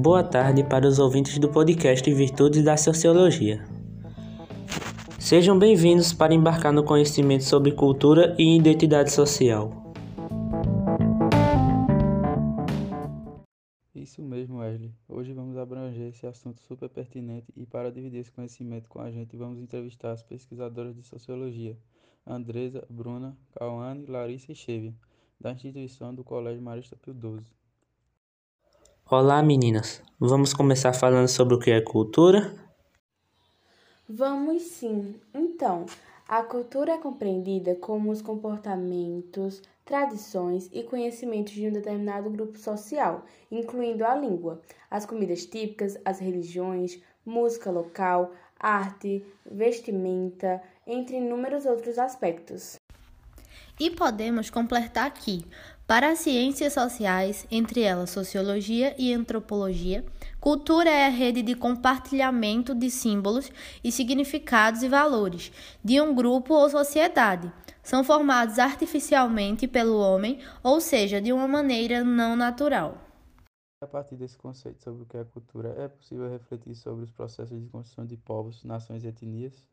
[0.00, 3.62] boa tarde para os ouvintes do podcast Virtudes da Sociologia.
[5.18, 9.92] Sejam bem-vindos para embarcar no conhecimento sobre cultura e identidade social.
[13.94, 14.94] Isso mesmo, Wesley.
[15.06, 19.36] Hoje vamos abranger esse assunto super pertinente e para dividir esse conhecimento com a gente,
[19.36, 21.76] vamos entrevistar as pesquisadoras de sociologia,
[22.26, 24.94] Andresa, Bruna, Cauane, Larissa e Chevia,
[25.38, 27.60] da instituição do Colégio Marista Pio XII.
[29.12, 30.00] Olá, meninas.
[30.20, 32.54] Vamos começar falando sobre o que é cultura?
[34.08, 35.16] Vamos sim.
[35.34, 35.84] Então,
[36.28, 43.24] a cultura é compreendida como os comportamentos, tradições e conhecimentos de um determinado grupo social,
[43.50, 48.30] incluindo a língua, as comidas típicas, as religiões, música local,
[48.60, 52.76] arte, vestimenta, entre inúmeros outros aspectos.
[53.80, 55.44] E podemos completar aqui
[55.90, 60.06] para as ciências sociais, entre elas sociologia e antropologia,
[60.38, 63.50] cultura é a rede de compartilhamento de símbolos
[63.82, 65.50] e significados e valores
[65.82, 67.52] de um grupo ou sociedade.
[67.82, 72.96] São formados artificialmente pelo homem, ou seja, de uma maneira não natural.
[73.82, 77.60] A partir desse conceito sobre o que é cultura, é possível refletir sobre os processos
[77.60, 79.66] de construção de povos, nações e etnias?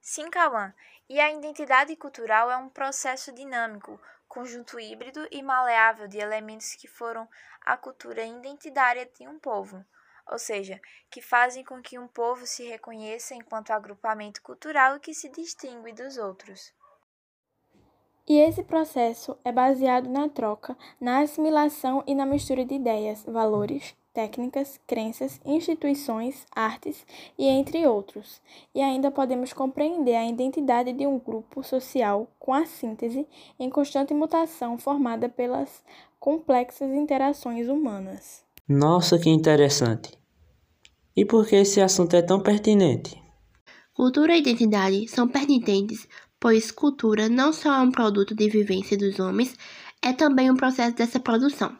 [0.00, 0.74] Sim, Cauã.
[1.08, 4.00] E a identidade cultural é um processo dinâmico,
[4.32, 7.28] conjunto híbrido e maleável de elementos que foram
[7.66, 9.84] a cultura identitária de um povo,
[10.26, 10.80] ou seja,
[11.10, 16.16] que fazem com que um povo se reconheça enquanto agrupamento cultural que se distingue dos
[16.16, 16.72] outros.
[18.26, 23.94] E esse processo é baseado na troca, na assimilação e na mistura de ideias, valores,
[24.12, 27.06] técnicas, crenças, instituições, artes
[27.38, 28.40] e entre outros.
[28.74, 33.26] E ainda podemos compreender a identidade de um grupo social com a síntese
[33.58, 35.82] em constante mutação formada pelas
[36.20, 38.44] complexas interações humanas.
[38.68, 40.12] Nossa, que interessante!
[41.16, 43.20] E por que esse assunto é tão pertinente?
[43.92, 46.08] Cultura e identidade são pertinentes,
[46.40, 49.54] pois cultura não só é um produto de vivência dos homens,
[50.02, 51.78] é também um processo dessa produção.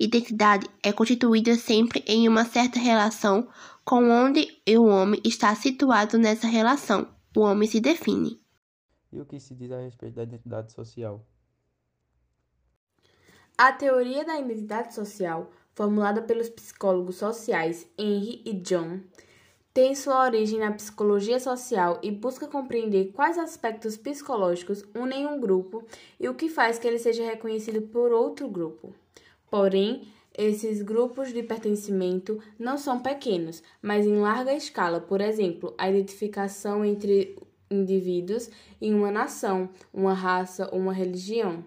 [0.00, 3.48] Identidade é constituída sempre em uma certa relação
[3.84, 7.08] com onde o homem está situado nessa relação.
[7.36, 8.40] O homem se define.
[9.12, 11.24] E o que se diz a respeito da identidade social?
[13.56, 19.00] A teoria da identidade social, formulada pelos psicólogos sociais Henry e John,
[19.78, 25.84] tem sua origem na psicologia social e busca compreender quais aspectos psicológicos unem um grupo
[26.18, 28.92] e o que faz que ele seja reconhecido por outro grupo.
[29.48, 35.88] Porém, esses grupos de pertencimento não são pequenos, mas em larga escala, por exemplo, a
[35.88, 37.38] identificação entre
[37.70, 38.50] indivíduos
[38.80, 41.62] em uma nação, uma raça ou uma religião.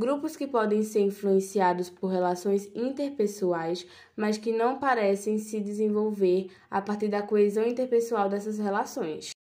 [0.00, 6.80] Grupos que podem ser influenciados por relações interpessoais, mas que não parecem se desenvolver a
[6.80, 9.32] partir da coesão interpessoal dessas relações.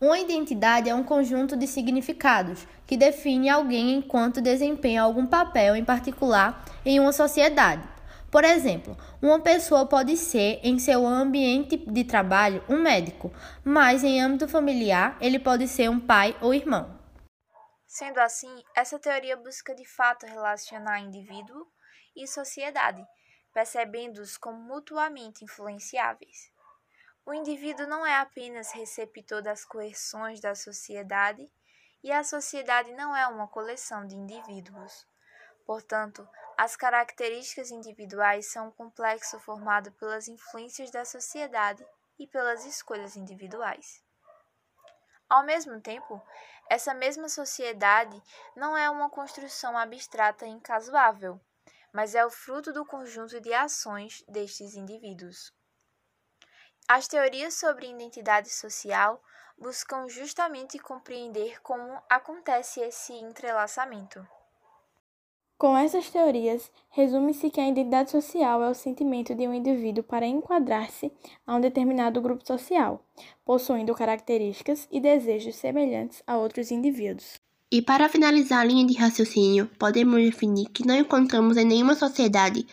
[0.00, 5.84] Uma identidade é um conjunto de significados que define alguém enquanto desempenha algum papel em
[5.84, 7.86] particular em uma sociedade.
[8.30, 13.30] Por exemplo, uma pessoa pode ser, em seu ambiente de trabalho, um médico,
[13.62, 17.03] mas em âmbito familiar, ele pode ser um pai ou irmão.
[17.94, 21.64] Sendo assim, essa teoria busca de fato relacionar indivíduo
[22.16, 23.06] e sociedade,
[23.52, 26.50] percebendo-os como mutuamente influenciáveis.
[27.24, 31.48] O indivíduo não é apenas receptor das coerções da sociedade
[32.02, 35.06] e a sociedade não é uma coleção de indivíduos.
[35.64, 36.28] Portanto,
[36.58, 41.86] as características individuais são um complexo formado pelas influências da sociedade
[42.18, 44.02] e pelas escolhas individuais.
[45.28, 46.22] Ao mesmo tempo,
[46.68, 48.22] essa mesma sociedade
[48.54, 51.40] não é uma construção abstrata e incasuável,
[51.92, 55.52] mas é o fruto do conjunto de ações destes indivíduos.
[56.86, 59.22] As teorias sobre identidade social
[59.56, 64.26] buscam justamente compreender como acontece esse entrelaçamento.
[65.56, 70.26] Com essas teorias, resume-se que a identidade social é o sentimento de um indivíduo para
[70.26, 71.12] enquadrar-se
[71.46, 73.04] a um determinado grupo social,
[73.44, 77.34] possuindo características e desejos semelhantes a outros indivíduos.
[77.70, 82.66] E para finalizar a linha de raciocínio, podemos definir que não encontramos em nenhuma sociedade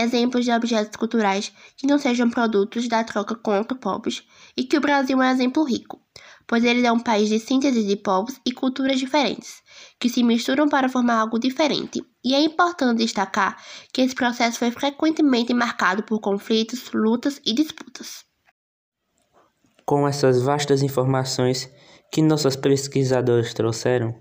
[0.00, 4.22] exemplos de objetos culturais que não sejam produtos da troca outros povos,
[4.56, 6.00] e que o Brasil é um exemplo rico,
[6.46, 9.62] pois ele é um país de síntese de povos e culturas diferentes,
[9.98, 12.02] que se misturam para formar algo diferente.
[12.24, 13.56] E é importante destacar
[13.92, 18.24] que esse processo foi frequentemente marcado por conflitos, lutas e disputas.
[19.86, 21.70] Com essas vastas informações
[22.12, 24.14] que nossas pesquisadoras trouxeram,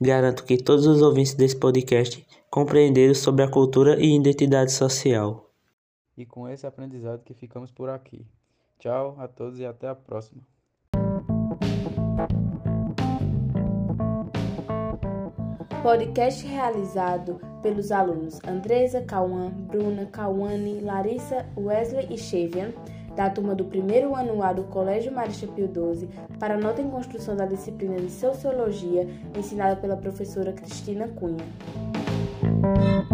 [0.00, 2.26] garanto que todos os ouvintes desse podcast
[2.56, 5.52] compreenderam sobre a cultura e identidade social.
[6.16, 8.26] e com esse aprendizado que ficamos por aqui.
[8.78, 10.40] Tchau a todos e até a próxima.
[15.82, 22.72] Podcast realizado pelos alunos Andresa, Cauã, Bruna, Cauane, Larissa, Wesley e Chevian,
[23.14, 27.36] da turma do primeiro ano A do Colégio Marista Pio XII, para nota em construção
[27.36, 29.06] da disciplina de Sociologia,
[29.36, 31.44] ensinada pela professora Cristina Cunha.
[32.74, 33.05] Thank you.